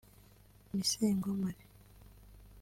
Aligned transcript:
Misingo 0.77 1.29
Marie 1.37 1.67